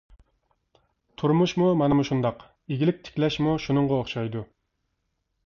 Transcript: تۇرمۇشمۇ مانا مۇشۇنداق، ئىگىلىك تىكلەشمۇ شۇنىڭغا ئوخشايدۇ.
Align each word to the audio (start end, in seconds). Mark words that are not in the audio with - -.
تۇرمۇشمۇ 1.21 1.67
مانا 1.81 1.99
مۇشۇنداق، 1.99 2.41
ئىگىلىك 2.73 3.05
تىكلەشمۇ 3.09 3.55
شۇنىڭغا 3.67 4.01
ئوخشايدۇ. 4.01 4.45